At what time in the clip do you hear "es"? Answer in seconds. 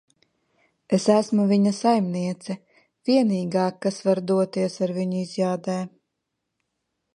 0.97-1.03